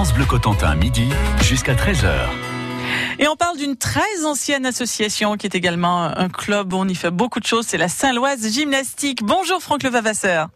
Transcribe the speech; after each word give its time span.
France 0.00 0.14
Bleu 0.14 0.24
Cotentin, 0.24 0.76
midi 0.76 1.10
jusqu'à 1.42 1.74
13h. 1.74 2.10
Et 3.18 3.28
on 3.28 3.36
parle 3.36 3.58
d'une 3.58 3.76
très 3.76 4.24
ancienne 4.24 4.64
association 4.64 5.36
qui 5.36 5.46
est 5.46 5.54
également 5.54 6.04
un 6.04 6.30
club 6.30 6.72
où 6.72 6.76
on 6.76 6.88
y 6.88 6.94
fait 6.94 7.10
beaucoup 7.10 7.38
de 7.38 7.44
choses. 7.44 7.66
C'est 7.66 7.76
la 7.76 7.88
Saint-Loise 7.88 8.50
Gymnastique. 8.50 9.22
Bonjour 9.22 9.60
Franck 9.60 9.82
Levavasseur. 9.82 10.48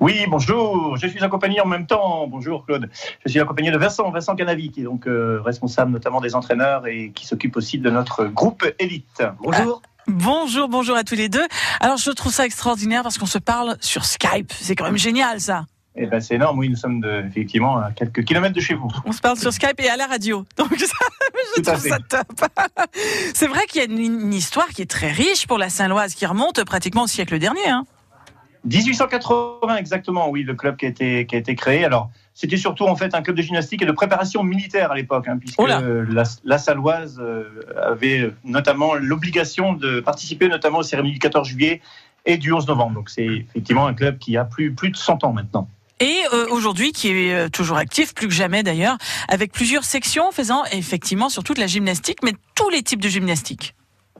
Oui, 0.00 0.26
bonjour. 0.28 0.98
Je 0.98 1.06
suis 1.06 1.24
accompagné 1.24 1.62
en 1.62 1.66
même 1.66 1.86
temps. 1.86 2.26
Bonjour 2.26 2.66
Claude. 2.66 2.90
Je 3.24 3.30
suis 3.30 3.40
accompagné 3.40 3.70
de 3.70 3.78
Vincent, 3.78 4.10
Vincent 4.10 4.36
Canavi, 4.36 4.70
qui 4.70 4.82
est 4.82 4.84
donc 4.84 5.06
euh, 5.06 5.40
responsable 5.42 5.90
notamment 5.90 6.20
des 6.20 6.34
entraîneurs 6.34 6.86
et 6.86 7.10
qui 7.14 7.26
s'occupe 7.26 7.56
aussi 7.56 7.78
de 7.78 7.88
notre 7.88 8.26
groupe 8.26 8.66
élite. 8.78 9.22
Bonjour. 9.40 9.80
Ah, 9.82 10.02
bonjour, 10.08 10.68
bonjour 10.68 10.94
à 10.94 11.04
tous 11.04 11.14
les 11.14 11.30
deux. 11.30 11.46
Alors 11.80 11.96
je 11.96 12.10
trouve 12.10 12.34
ça 12.34 12.44
extraordinaire 12.44 13.02
parce 13.02 13.16
qu'on 13.16 13.24
se 13.24 13.38
parle 13.38 13.78
sur 13.80 14.04
Skype. 14.04 14.52
C'est 14.52 14.76
quand 14.76 14.84
même 14.84 14.98
génial 14.98 15.40
ça. 15.40 15.64
Eh 15.96 16.06
ben, 16.06 16.20
c'est 16.20 16.34
énorme, 16.34 16.58
oui, 16.58 16.68
nous 16.68 16.76
sommes 16.76 17.00
de, 17.00 17.24
effectivement 17.24 17.76
à 17.76 17.92
quelques 17.92 18.24
kilomètres 18.24 18.54
de 18.54 18.60
chez 18.60 18.74
vous. 18.74 18.88
On 19.04 19.12
se 19.12 19.20
parle 19.20 19.36
sur 19.36 19.52
Skype 19.52 19.78
et 19.78 19.88
à 19.88 19.96
la 19.96 20.06
radio. 20.06 20.44
Donc 20.56 20.74
ça, 20.78 21.06
je 21.56 21.62
trouve 21.62 21.78
ça 21.78 21.98
top. 22.00 22.26
C'est 23.34 23.46
vrai 23.46 23.64
qu'il 23.68 23.80
y 23.80 23.84
a 23.84 23.88
une, 23.88 24.32
histoire 24.32 24.68
qui 24.68 24.82
est 24.82 24.90
très 24.90 25.12
riche 25.12 25.46
pour 25.46 25.56
la 25.56 25.68
Saint-Loise, 25.68 26.14
qui 26.14 26.26
remonte 26.26 26.64
pratiquement 26.64 27.04
au 27.04 27.06
siècle 27.06 27.38
dernier. 27.38 27.68
Hein. 27.68 27.84
1880 28.64 29.76
exactement, 29.76 30.30
oui, 30.30 30.42
le 30.42 30.54
club 30.54 30.76
qui 30.76 30.86
a 30.86 30.88
été, 30.88 31.26
qui 31.26 31.36
a 31.36 31.38
été 31.38 31.54
créé. 31.54 31.84
Alors, 31.84 32.10
c'était 32.32 32.56
surtout 32.56 32.86
en 32.86 32.96
fait 32.96 33.14
un 33.14 33.22
club 33.22 33.36
de 33.36 33.42
gymnastique 33.42 33.82
et 33.82 33.86
de 33.86 33.92
préparation 33.92 34.42
militaire 34.42 34.90
à 34.90 34.96
l'époque, 34.96 35.28
hein, 35.28 35.36
puisque 35.38 35.60
la, 35.60 36.24
la 36.44 36.58
Saloise 36.58 37.20
euh, 37.20 37.44
avait 37.80 38.32
notamment 38.42 38.94
l'obligation 38.94 39.74
de 39.74 40.00
participer 40.00 40.48
notamment 40.48 40.78
aux 40.78 40.82
cérémonies 40.82 41.12
du 41.12 41.20
14 41.20 41.46
juillet 41.46 41.82
et 42.24 42.36
du 42.36 42.52
11 42.52 42.66
novembre. 42.66 42.94
Donc 42.94 43.10
c'est 43.10 43.26
effectivement 43.26 43.86
un 43.86 43.94
club 43.94 44.18
qui 44.18 44.36
a 44.36 44.44
plus, 44.44 44.72
plus 44.72 44.90
de 44.90 44.96
100 44.96 45.22
ans 45.22 45.32
maintenant 45.32 45.68
et 46.00 46.22
euh, 46.32 46.46
aujourd'hui 46.50 46.92
qui 46.92 47.08
est 47.08 47.34
euh, 47.34 47.48
toujours 47.48 47.76
actif, 47.76 48.14
plus 48.14 48.28
que 48.28 48.34
jamais 48.34 48.62
d'ailleurs, 48.62 48.96
avec 49.28 49.52
plusieurs 49.52 49.84
sections 49.84 50.30
faisant 50.32 50.64
effectivement 50.72 51.28
surtout 51.28 51.54
de 51.54 51.60
la 51.60 51.66
gymnastique, 51.66 52.18
mais 52.22 52.32
tous 52.54 52.70
les 52.70 52.82
types 52.82 53.00
de 53.00 53.08
gymnastique. 53.08 53.74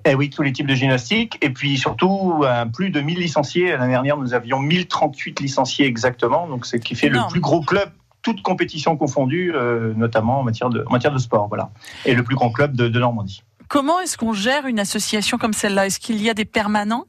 Eh 0.06 0.14
oui, 0.14 0.28
tous 0.28 0.42
les 0.42 0.52
types 0.52 0.66
de 0.66 0.74
gymnastique, 0.74 1.38
et 1.40 1.48
puis 1.48 1.78
surtout 1.78 2.44
plus 2.74 2.90
de 2.90 3.00
1000 3.00 3.18
licenciés. 3.18 3.70
L'année 3.70 3.92
dernière, 3.92 4.18
nous 4.18 4.34
avions 4.34 4.60
1038 4.60 5.40
licenciés 5.40 5.86
exactement, 5.86 6.46
donc 6.46 6.66
ce 6.66 6.76
qui 6.76 6.94
fait 6.94 7.08
le 7.08 7.20
plus 7.30 7.40
gros 7.40 7.62
club 7.62 7.90
toutes 8.24 8.42
compétitions 8.42 8.96
confondues, 8.96 9.52
euh, 9.54 9.92
notamment 9.94 10.40
en 10.40 10.42
matière, 10.42 10.70
de, 10.70 10.82
en 10.88 10.90
matière 10.90 11.12
de 11.12 11.18
sport, 11.18 11.46
voilà. 11.46 11.70
Et 12.04 12.14
le 12.14 12.24
plus 12.24 12.34
grand 12.34 12.50
club 12.50 12.74
de, 12.74 12.88
de 12.88 12.98
Normandie. 12.98 13.44
Comment 13.68 14.00
est-ce 14.00 14.18
qu'on 14.18 14.32
gère 14.32 14.66
une 14.66 14.80
association 14.80 15.38
comme 15.38 15.52
celle-là? 15.52 15.86
Est-ce 15.86 16.00
qu'il 16.00 16.20
y 16.20 16.28
a 16.28 16.34
des 16.34 16.44
permanents? 16.44 17.04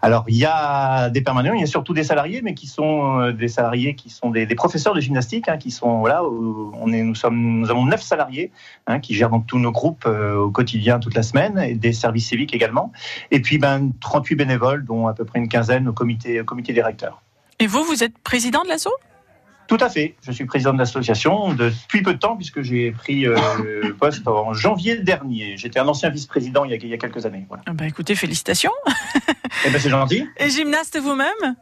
Alors, 0.00 0.24
il 0.28 0.36
y 0.36 0.44
a 0.44 1.10
des 1.10 1.20
permanents, 1.20 1.52
il 1.54 1.60
y 1.60 1.64
a 1.64 1.66
surtout 1.66 1.94
des 1.94 2.04
salariés, 2.04 2.40
mais 2.42 2.54
qui 2.54 2.66
sont 2.66 3.20
euh, 3.20 3.32
des 3.32 3.48
salariés 3.48 3.94
qui 3.94 4.10
sont 4.10 4.30
des, 4.30 4.46
professeurs 4.54 4.94
de 4.94 5.00
gymnastique, 5.00 5.48
hein, 5.48 5.56
qui 5.56 5.70
sont 5.70 6.00
voilà, 6.00 6.22
on 6.24 6.92
est, 6.92 7.02
nous 7.02 7.14
sommes, 7.14 7.60
nous 7.60 7.70
avons 7.70 7.86
neuf 7.86 8.02
salariés 8.02 8.52
hein, 8.86 9.00
qui 9.00 9.14
gèrent 9.14 9.30
donc 9.30 9.46
tous 9.46 9.58
nos 9.58 9.72
groupes 9.72 10.04
euh, 10.06 10.36
au 10.36 10.50
quotidien 10.50 10.98
toute 10.98 11.14
la 11.14 11.22
semaine, 11.22 11.58
et 11.58 11.74
des 11.74 11.92
services 11.92 12.28
civiques 12.28 12.54
également, 12.54 12.92
et 13.30 13.40
puis 13.40 13.58
ben 13.58 13.92
38 14.00 14.34
bénévoles, 14.34 14.84
dont 14.84 15.06
à 15.06 15.14
peu 15.14 15.24
près 15.24 15.38
une 15.38 15.48
quinzaine 15.48 15.88
au 15.88 15.92
comité, 15.92 16.40
au 16.40 16.44
comité 16.44 16.72
directeur. 16.72 17.22
Et 17.58 17.66
vous, 17.66 17.84
vous 17.84 18.02
êtes 18.02 18.18
président 18.18 18.62
de 18.64 18.68
l'asso? 18.68 18.88
Tout 19.68 19.78
à 19.80 19.88
fait. 19.88 20.16
Je 20.22 20.32
suis 20.32 20.44
président 20.44 20.74
de 20.74 20.78
l'association 20.78 21.54
depuis 21.54 22.02
peu 22.02 22.12
de 22.14 22.18
temps, 22.18 22.36
puisque 22.36 22.60
j'ai 22.60 22.90
pris 22.92 23.26
euh, 23.26 23.36
le 23.82 23.94
poste 23.94 24.26
en 24.28 24.52
janvier 24.52 24.96
dernier. 24.96 25.56
J'étais 25.56 25.78
un 25.78 25.88
ancien 25.88 26.10
vice-président 26.10 26.64
il, 26.64 26.72
y 26.72 26.92
a 26.92 26.98
quelques 26.98 27.24
années. 27.24 27.46
Voilà. 27.48 27.62
Ah 27.66 27.72
bah 27.72 27.86
écoutez, 27.86 28.14
félicitations. 28.14 28.72
Eh 29.64 29.70
ben, 29.70 29.80
c'est 29.80 29.90
gentil. 29.90 30.26
Et 30.38 30.50
gymnaste 30.50 30.98
vous-même? 30.98 31.56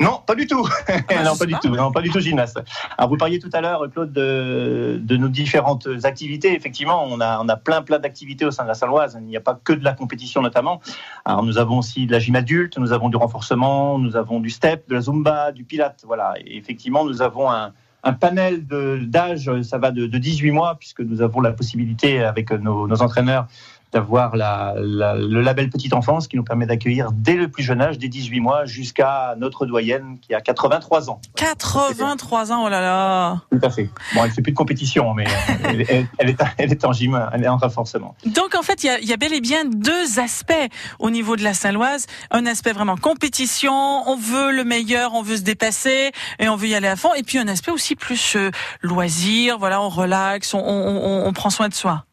Non, 0.00 0.20
pas 0.26 0.34
du 0.34 0.46
tout. 0.46 0.68
Ah 0.88 0.92
bah, 1.08 1.22
non, 1.22 1.36
pas 1.36 1.46
du 1.46 1.54
tout. 1.54 1.68
Non, 1.68 1.92
pas 1.92 2.02
du 2.02 2.10
tout 2.10 2.20
gymnaste. 2.20 2.60
Alors, 2.98 3.10
vous 3.10 3.16
parliez 3.16 3.38
tout 3.38 3.50
à 3.52 3.60
l'heure, 3.60 3.88
Claude, 3.90 4.12
de, 4.12 5.00
de, 5.02 5.16
nos 5.16 5.28
différentes 5.28 5.88
activités. 6.04 6.54
Effectivement, 6.54 7.04
on 7.04 7.20
a, 7.20 7.40
on 7.40 7.48
a 7.48 7.56
plein, 7.56 7.82
plein 7.82 7.98
d'activités 7.98 8.44
au 8.44 8.50
sein 8.50 8.64
de 8.64 8.68
la 8.68 8.74
Saint-Loise. 8.74 9.16
Il 9.20 9.26
n'y 9.26 9.36
a 9.36 9.40
pas 9.40 9.58
que 9.62 9.72
de 9.72 9.84
la 9.84 9.92
compétition, 9.92 10.42
notamment. 10.42 10.80
Alors, 11.24 11.42
nous 11.42 11.58
avons 11.58 11.78
aussi 11.78 12.06
de 12.06 12.12
la 12.12 12.18
gym 12.18 12.36
adulte, 12.36 12.78
nous 12.78 12.92
avons 12.92 13.08
du 13.08 13.16
renforcement, 13.16 13.98
nous 13.98 14.16
avons 14.16 14.40
du 14.40 14.50
step, 14.50 14.88
de 14.88 14.94
la 14.94 15.00
zumba, 15.02 15.52
du 15.52 15.64
pilate. 15.64 16.02
Voilà. 16.06 16.34
Et 16.44 16.56
effectivement, 16.56 17.04
nous 17.04 17.22
avons 17.22 17.50
un, 17.50 17.72
un 18.02 18.12
panel 18.12 18.66
d'âge, 18.66 19.50
ça 19.62 19.78
va 19.78 19.90
de, 19.90 20.06
de, 20.06 20.18
18 20.18 20.50
mois, 20.50 20.76
puisque 20.78 21.00
nous 21.00 21.22
avons 21.22 21.40
la 21.40 21.52
possibilité, 21.52 22.22
avec 22.22 22.50
nos, 22.50 22.88
nos 22.88 23.02
entraîneurs, 23.02 23.46
d'avoir 23.92 24.36
la, 24.36 24.74
le 24.76 25.40
label 25.40 25.70
Petite 25.70 25.92
Enfance 25.92 26.26
qui 26.26 26.36
nous 26.36 26.44
permet 26.44 26.66
d'accueillir 26.66 27.12
dès 27.12 27.34
le 27.34 27.48
plus 27.48 27.62
jeune 27.62 27.80
âge, 27.80 27.98
dès 27.98 28.08
18 28.08 28.40
mois, 28.40 28.64
jusqu'à 28.64 29.34
notre 29.38 29.66
doyenne 29.66 30.18
qui 30.20 30.34
a 30.34 30.40
83 30.40 31.10
ans. 31.10 31.20
83 31.36 32.52
ans, 32.52 32.64
oh 32.64 32.68
là 32.68 32.80
là 32.80 33.40
Tout 33.50 33.60
à 33.62 33.70
fait. 33.70 33.90
Bon, 34.14 34.22
elle 34.22 34.30
ne 34.30 34.34
fait 34.34 34.42
plus 34.42 34.52
de 34.52 34.56
compétition, 34.56 35.12
mais 35.14 35.24
elle, 35.64 36.30
est, 36.30 36.38
elle 36.58 36.72
est 36.72 36.84
en 36.84 36.92
gym, 36.92 37.28
elle 37.32 37.44
est 37.44 37.48
en 37.48 37.58
renforcement. 37.58 38.14
Donc 38.24 38.54
en 38.54 38.62
fait, 38.62 38.82
il 38.84 38.98
y, 39.02 39.08
y, 39.08 39.12
a 39.12 39.16
bel 39.16 39.32
et 39.32 39.40
bien 39.40 39.64
deux 39.64 40.18
aspects 40.18 40.52
au 40.98 41.10
niveau 41.10 41.36
de 41.36 41.42
la 41.42 41.54
Saint-Loise. 41.54 42.06
Un 42.30 42.46
aspect 42.46 42.72
vraiment 42.72 42.96
compétition, 42.96 44.08
on 44.08 44.16
veut 44.16 44.52
le 44.52 44.64
meilleur, 44.64 45.14
on 45.14 45.22
veut 45.22 45.36
se 45.36 45.42
dépasser 45.42 46.12
et 46.38 46.48
on 46.48 46.56
veut 46.56 46.68
y 46.68 46.74
aller 46.74 46.88
à 46.88 46.96
fond. 46.96 47.12
Et 47.14 47.22
puis 47.22 47.38
un 47.38 47.48
aspect 47.48 47.70
aussi 47.70 47.94
plus 47.94 48.36
euh, 48.36 48.50
loisir, 48.80 49.58
voilà, 49.58 49.82
on 49.82 49.88
relaxe, 49.88 50.54
on, 50.54 50.60
on, 50.60 51.26
on 51.26 51.32
prend 51.32 51.50
soin 51.50 51.68
de 51.68 51.74
soi. 51.74 52.04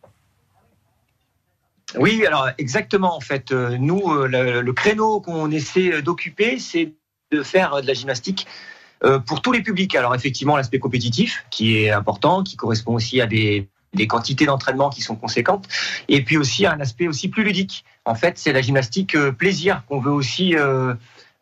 Oui, 1.95 2.25
alors 2.25 2.49
exactement. 2.57 3.15
En 3.15 3.19
fait, 3.19 3.51
euh, 3.51 3.77
nous, 3.77 4.01
euh, 4.11 4.61
le, 4.61 4.73
créneau 4.73 5.21
qu'on 5.21 5.49
essaie 5.51 6.01
d'occuper, 6.01 6.59
c'est 6.59 6.93
de 7.31 7.43
faire 7.43 7.81
de 7.81 7.87
la 7.87 7.93
gymnastique 7.93 8.47
euh, 9.03 9.19
pour 9.19 9.41
tous 9.41 9.51
les 9.51 9.61
publics. 9.61 9.95
Alors 9.95 10.13
effectivement, 10.15 10.55
l'aspect 10.55 10.79
compétitif, 10.79 11.45
qui 11.49 11.77
est 11.77 11.89
important, 11.89 12.43
qui 12.43 12.57
correspond 12.57 12.93
aussi 12.93 13.21
à 13.21 13.25
des, 13.25 13.67
des 13.93 14.07
quantités 14.07 14.45
d'entraînement 14.45 14.89
qui 14.89 15.01
sont 15.01 15.15
conséquentes, 15.15 15.67
et 16.07 16.23
puis 16.23 16.37
aussi 16.37 16.65
un 16.65 16.79
aspect 16.79 17.07
aussi 17.07 17.27
plus 17.27 17.43
ludique. 17.43 17.85
En 18.05 18.15
fait, 18.15 18.37
c'est 18.37 18.53
la 18.53 18.61
gymnastique 18.61 19.17
plaisir 19.37 19.83
qu'on 19.87 19.99
veut 19.99 20.11
aussi 20.11 20.55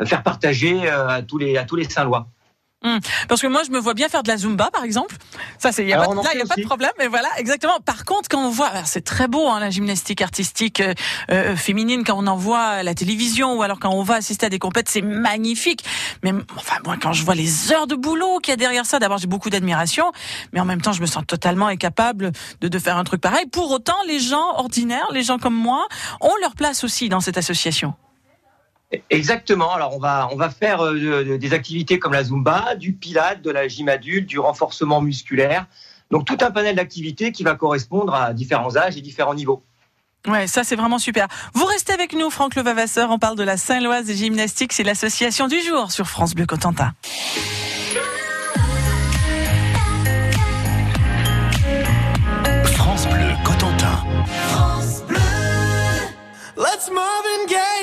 faire 0.05 0.23
partager 0.23 0.87
à 0.89 1.21
tous 1.21 1.37
les 1.37 1.57
à 1.57 1.63
tous 1.63 1.75
les 1.75 1.85
Saint-Lois. 1.89 2.27
Hmm. 2.83 2.99
Parce 3.27 3.41
que 3.41 3.47
moi, 3.47 3.63
je 3.65 3.71
me 3.71 3.79
vois 3.79 3.95
bien 3.95 4.07
faire 4.07 4.21
de 4.21 4.27
la 4.27 4.37
zumba, 4.37 4.69
par 4.71 4.83
exemple. 4.83 5.15
Ça, 5.57 5.71
c'est, 5.71 5.81
il 5.81 5.89
y 5.89 5.93
a, 5.93 5.97
pas, 5.97 6.13
là, 6.13 6.21
il 6.35 6.39
y 6.39 6.41
a 6.43 6.45
pas 6.45 6.55
de 6.55 6.61
problème. 6.61 6.91
Mais 6.99 7.07
voilà, 7.07 7.27
exactement. 7.37 7.79
Par 7.83 8.05
contre, 8.05 8.29
quand 8.29 8.45
on 8.45 8.51
voit, 8.51 8.71
c'est 8.85 9.03
très 9.03 9.27
beau, 9.27 9.47
hein, 9.49 9.59
la 9.59 9.71
gymnastique 9.71 10.21
artistique 10.21 10.81
euh, 10.81 10.93
euh, 11.31 11.55
féminine, 11.55 12.03
quand 12.03 12.15
on 12.17 12.27
en 12.27 12.35
voit 12.35 12.61
à 12.61 12.83
la 12.83 12.93
télévision 12.93 13.57
ou 13.57 13.63
alors 13.63 13.79
quand 13.79 13.89
on 13.89 14.03
va 14.03 14.15
assister 14.15 14.45
à 14.45 14.49
des 14.49 14.59
compètes, 14.59 14.89
c'est 14.89 15.01
magnifique. 15.01 15.83
Mais 16.23 16.31
enfin, 16.55 16.75
moi, 16.85 16.97
quand 17.01 17.13
je 17.13 17.23
vois 17.23 17.33
les 17.33 17.71
heures 17.71 17.87
de 17.87 17.95
boulot 17.95 18.39
qu'il 18.39 18.51
y 18.51 18.53
a 18.53 18.57
derrière 18.57 18.85
ça, 18.85 18.99
d'abord, 18.99 19.17
j'ai 19.17 19.27
beaucoup 19.27 19.49
d'admiration, 19.49 20.11
mais 20.53 20.59
en 20.59 20.65
même 20.65 20.81
temps, 20.81 20.93
je 20.93 21.01
me 21.01 21.07
sens 21.07 21.23
totalement 21.25 21.67
incapable 21.67 22.31
de, 22.61 22.67
de 22.67 22.79
faire 22.79 22.97
un 22.97 23.03
truc 23.03 23.21
pareil. 23.21 23.47
Pour 23.47 23.71
autant, 23.71 23.97
les 24.07 24.19
gens 24.19 24.53
ordinaires, 24.55 25.07
les 25.11 25.23
gens 25.23 25.39
comme 25.39 25.55
moi, 25.55 25.87
ont 26.21 26.35
leur 26.41 26.53
place 26.53 26.83
aussi 26.83 27.09
dans 27.09 27.21
cette 27.21 27.39
association. 27.39 27.95
Exactement. 29.09 29.73
Alors 29.73 29.95
on 29.95 29.99
va 29.99 30.29
on 30.31 30.37
va 30.37 30.49
faire 30.49 30.83
euh, 30.83 31.37
des 31.37 31.53
activités 31.53 31.99
comme 31.99 32.13
la 32.13 32.23
zumba, 32.23 32.75
du 32.75 32.93
pilate, 32.93 33.41
de 33.41 33.51
la 33.51 33.67
gym 33.67 33.89
adulte, 33.89 34.27
du 34.27 34.39
renforcement 34.39 35.01
musculaire. 35.01 35.65
Donc 36.09 36.25
tout 36.25 36.37
un 36.41 36.51
panel 36.51 36.75
d'activités 36.75 37.31
qui 37.33 37.43
va 37.43 37.55
correspondre 37.55 38.13
à 38.13 38.33
différents 38.33 38.77
âges 38.77 38.95
et 38.95 39.01
différents 39.01 39.35
niveaux. 39.35 39.61
Ouais, 40.25 40.47
ça 40.47 40.63
c'est 40.63 40.75
vraiment 40.75 40.99
super. 40.99 41.27
Vous 41.53 41.65
restez 41.65 41.93
avec 41.93 42.13
nous, 42.13 42.29
Franck 42.29 42.55
Levavasseur. 42.55 43.11
On 43.11 43.19
parle 43.19 43.37
de 43.37 43.43
la 43.43 43.57
Saint-Loise 43.57 44.11
Gymnastique. 44.11 44.73
C'est 44.73 44.83
l'association 44.83 45.47
du 45.47 45.61
jour 45.61 45.91
sur 45.91 46.07
France 46.07 46.33
Bleu 46.33 46.45
Cotentin. 46.45 46.93
France 52.73 53.07
Bleu 53.07 53.31
Cotentin. 53.43 54.03
France 54.49 55.03
Bleu. 55.07 55.19
Let's 56.57 56.89
move 56.89 57.25
and 57.39 57.47
get, 57.47 57.76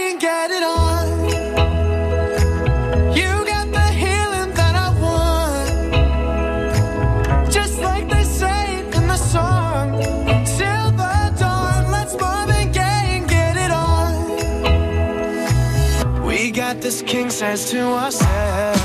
king 17.15 17.31
says 17.31 17.71
to 17.71 17.81
ourselves 17.81 18.84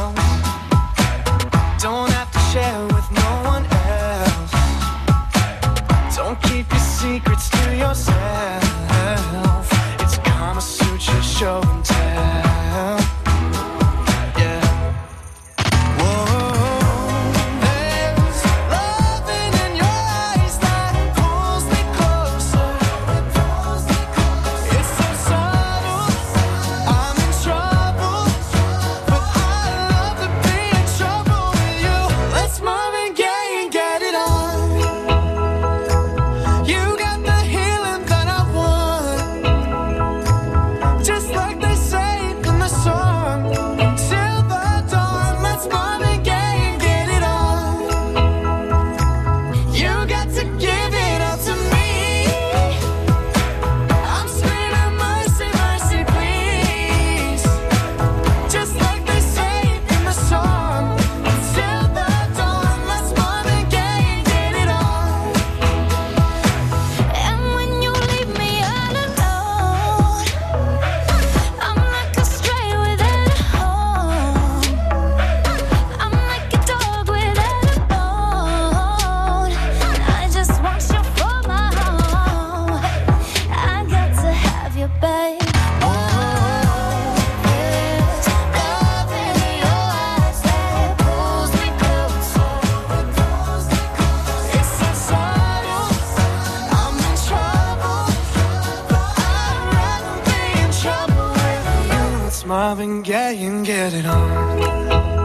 Marvin 103.50 103.64
Gaye 103.64 103.80
and 103.80 103.90
get 103.90 103.94
it 103.94 104.06
on. 104.06 105.19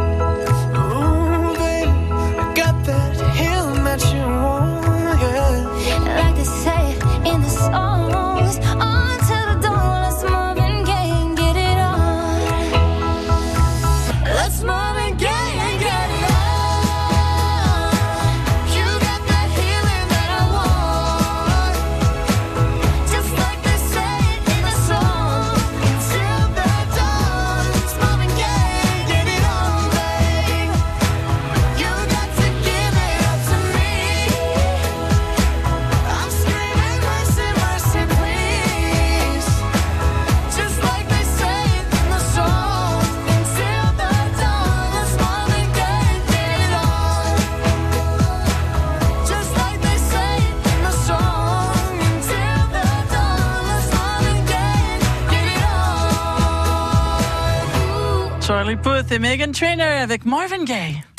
with 59.11 59.21
Megan 59.21 59.53
Trainer 59.53 60.03
avec 60.03 60.25
Marvin 60.25 60.65
Gaye. 60.65 61.14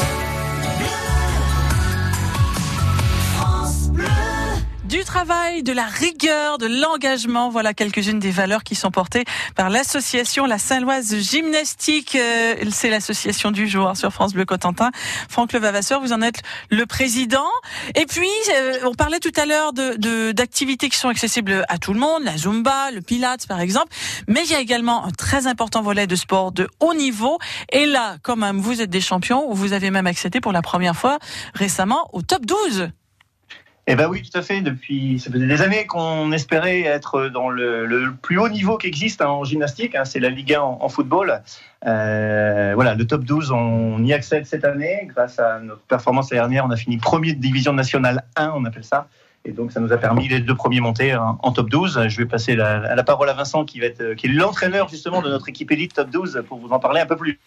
Du 4.96 5.04
travail, 5.04 5.62
de 5.62 5.74
la 5.74 5.88
rigueur, 5.88 6.58
de 6.58 6.68
l'engagement, 6.68 7.50
voilà 7.50 7.74
quelques-unes 7.74 8.20
des 8.20 8.32
valeurs 8.32 8.64
qui 8.64 8.76
sont 8.76 8.92
portées 8.92 9.26
par 9.54 9.70
l'association 9.70 10.46
La 10.46 10.58
Saint-Loise 10.58 11.18
Gymnastique. 11.18 12.16
Euh, 12.16 12.56
C'est 12.72 12.90
l'association 12.90 13.52
du 13.52 13.68
jour 13.68 13.98
sur 13.98 14.14
France 14.14 14.32
Bleu 14.32 14.46
Cotentin. 14.46 14.92
Franck 15.28 15.52
Levavasseur, 15.52 16.00
vous 16.00 16.14
en 16.14 16.22
êtes 16.22 16.44
le 16.70 16.86
président. 16.86 17.50
Et 17.96 18.06
puis, 18.06 18.30
euh, 18.56 18.78
on 18.86 18.94
parlait 18.94 19.20
tout 19.20 19.34
à 19.36 19.46
l'heure 19.46 19.74
de 19.74 20.32
d'activités 20.32 20.88
qui 20.88 20.98
sont 20.98 21.10
accessibles 21.10 21.66
à 21.68 21.78
tout 21.78 21.92
le 21.92 22.00
monde, 22.00 22.24
la 22.24 22.38
Zumba, 22.38 22.92
le 22.92 23.02
Pilates 23.02 23.48
par 23.48 23.60
exemple. 23.60 23.90
Mais 24.30 24.44
il 24.46 24.52
y 24.52 24.56
a 24.56 24.62
également 24.62 25.04
un 25.04 25.12
très 25.12 25.46
important 25.46 25.82
volet 25.82 26.08
de 26.08 26.16
sport 26.16 26.54
de 26.54 26.70
haut 26.80 26.94
niveau. 26.94 27.38
Et 27.70 27.86
là, 27.86 28.16
quand 28.24 28.38
même, 28.38 28.62
vous 28.62 28.82
êtes 28.82 28.92
des 28.92 29.02
champions, 29.02 29.54
vous 29.54 29.74
avez 29.74 29.92
même 29.92 30.08
accédé 30.08 30.40
pour 30.40 30.54
la 30.54 30.62
première 30.62 30.96
fois 30.96 31.20
récemment 31.54 32.10
au 32.14 32.22
top 32.22 32.46
12. 32.46 32.92
Eh 33.88 33.96
ben 33.96 34.08
oui, 34.10 34.24
tout 34.24 34.36
à 34.38 34.42
fait. 34.42 34.62
Depuis, 34.62 35.20
ça 35.20 35.32
faisait 35.32 35.46
des 35.46 35.62
années 35.62 35.86
qu'on 35.86 36.32
espérait 36.32 36.82
être 36.82 37.28
dans 37.28 37.50
le, 37.50 38.14
plus 38.22 38.40
haut 38.40 38.50
niveau 38.50 38.78
qui 38.78 38.88
existe 38.88 39.22
hein, 39.22 39.28
en 39.28 39.44
gymnastique. 39.44 39.94
hein, 39.96 40.06
c'est 40.06 40.20
la 40.20 40.30
Ligue 40.30 40.56
1 40.56 40.62
en, 40.62 40.90
football. 40.90 41.42
Euh, 41.86 42.72
voilà, 42.74 42.96
le 42.96 43.06
top 43.06 43.24
12, 43.24 43.52
on 43.52 44.04
y 44.04 44.12
accède 44.12 44.48
cette 44.48 44.66
année 44.66 45.08
grâce 45.08 45.38
à 45.38 45.60
notre 45.60 45.82
performance 45.82 46.32
l'année 46.32 46.42
dernière. 46.42 46.66
On 46.66 46.72
a 46.72 46.78
fini 46.78 46.98
premier 46.98 47.34
de 47.34 47.40
division 47.40 47.74
nationale 47.74 48.24
1, 48.36 48.54
on 48.56 48.66
appelle 48.66 48.84
ça. 48.84 49.08
Et 49.48 49.52
donc, 49.52 49.72
ça 49.72 49.80
nous 49.80 49.94
a 49.94 49.98
permis 49.98 50.28
les 50.28 50.40
deux 50.40 50.56
premiers 50.56 50.80
monter 50.80 51.16
en, 51.16 51.38
en 51.44 51.52
top 51.52 51.70
12. 51.70 52.08
Je 52.08 52.18
vais 52.18 52.26
passer 52.26 52.56
la, 52.56 53.04
parole 53.04 53.30
à 53.30 53.34
Vincent, 53.34 53.64
être, 53.80 54.16
qui 54.16 54.26
est 54.26 54.30
l'entraîneur 54.30 54.90
justement 54.90 55.22
de 55.22 55.30
notre 55.30 55.48
équipe 55.50 55.72
élite 55.72 55.94
top 55.94 56.10
12, 56.10 56.44
pour 56.48 56.58
vous 56.58 56.70
en 56.70 56.80
parler 56.80 57.02
un 57.02 57.06
peu 57.06 57.16
plus. 57.16 57.40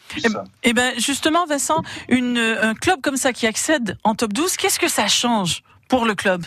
Eh 0.62 0.72
ben 0.72 0.92
justement, 0.98 1.46
Vincent, 1.46 1.82
une, 2.08 2.38
un 2.38 2.74
club 2.74 3.00
comme 3.00 3.16
ça 3.16 3.32
qui 3.32 3.48
accède 3.48 3.98
en 4.04 4.14
top 4.14 4.32
12, 4.32 4.56
qu'est-ce 4.56 4.78
que 4.78 4.88
ça 4.88 5.08
change? 5.08 5.64
Pour 5.88 6.04
le 6.04 6.14
club 6.14 6.44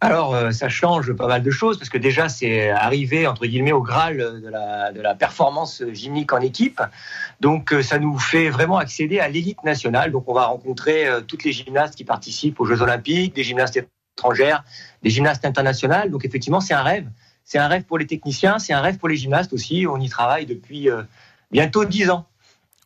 Alors, 0.00 0.34
euh, 0.34 0.50
ça 0.50 0.68
change 0.68 1.12
pas 1.14 1.26
mal 1.26 1.42
de 1.42 1.50
choses 1.50 1.78
parce 1.78 1.88
que 1.88 1.98
déjà, 1.98 2.28
c'est 2.28 2.70
arrivé 2.70 3.26
entre 3.26 3.46
guillemets 3.46 3.72
au 3.72 3.82
graal 3.82 4.18
de 4.18 4.48
la, 4.48 4.92
de 4.92 5.00
la 5.00 5.14
performance 5.14 5.82
gymnique 5.92 6.32
en 6.32 6.40
équipe. 6.40 6.80
Donc, 7.40 7.72
euh, 7.72 7.82
ça 7.82 7.98
nous 7.98 8.18
fait 8.18 8.50
vraiment 8.50 8.78
accéder 8.78 9.20
à 9.20 9.28
l'élite 9.28 9.64
nationale. 9.64 10.12
Donc, 10.12 10.28
on 10.28 10.34
va 10.34 10.46
rencontrer 10.46 11.06
euh, 11.06 11.20
toutes 11.22 11.44
les 11.44 11.52
gymnastes 11.52 11.96
qui 11.96 12.04
participent 12.04 12.60
aux 12.60 12.66
Jeux 12.66 12.82
Olympiques, 12.82 13.34
des 13.34 13.44
gymnastes 13.44 13.82
étrangères, 14.16 14.64
des 15.02 15.10
gymnastes 15.10 15.44
internationales. 15.44 16.10
Donc, 16.10 16.24
effectivement, 16.24 16.60
c'est 16.60 16.74
un 16.74 16.82
rêve. 16.82 17.08
C'est 17.44 17.58
un 17.58 17.68
rêve 17.68 17.84
pour 17.84 17.98
les 17.98 18.06
techniciens, 18.06 18.58
c'est 18.58 18.72
un 18.72 18.80
rêve 18.80 18.98
pour 18.98 19.08
les 19.08 19.16
gymnastes 19.16 19.52
aussi. 19.52 19.86
On 19.88 19.98
y 19.98 20.08
travaille 20.08 20.46
depuis 20.46 20.88
bientôt 21.50 21.84
dix 21.84 22.08
ans. 22.08 22.26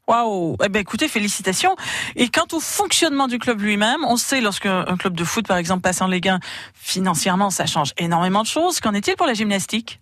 Waouh 0.09 0.57
Eh 0.65 0.69
ben 0.69 0.81
écoutez, 0.81 1.09
félicitations. 1.09 1.75
Et 2.15 2.29
quant 2.29 2.47
au 2.53 2.61
fonctionnement 2.61 3.27
du 3.27 3.39
club 3.39 3.61
lui-même, 3.61 4.05
on 4.05 4.17
sait 4.17 4.41
lorsque 4.41 4.67
un 4.67 4.97
club 4.97 5.15
de 5.15 5.25
foot, 5.25 5.47
par 5.47 5.57
exemple, 5.57 5.83
passe 5.83 6.01
en 6.01 6.07
Ligue 6.07 6.29
1, 6.29 6.41
financièrement, 6.75 7.51
ça 7.51 7.67
change 7.67 7.93
énormément 7.99 8.43
de 8.43 8.47
choses. 8.47 8.81
Qu'en 8.81 8.95
est-il 8.95 9.17
pour 9.17 9.27
la 9.27 9.35
gymnastique? 9.35 10.01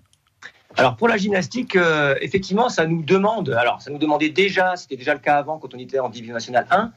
Alors 0.76 0.96
pour 0.96 1.08
la 1.08 1.16
gymnastique, 1.16 1.76
euh, 1.76 2.16
effectivement, 2.20 2.68
ça 2.68 2.86
nous 2.86 3.02
demande, 3.02 3.50
alors 3.50 3.80
ça 3.80 3.90
nous 3.90 3.98
demandait 3.98 4.30
déjà, 4.30 4.74
c'était 4.74 4.96
déjà 4.96 5.14
le 5.14 5.20
cas 5.20 5.36
avant 5.36 5.58
quand 5.58 5.72
on 5.72 5.78
était 5.78 6.00
en 6.00 6.08
division 6.08 6.34
nationale 6.34 6.66
1, 6.70 6.92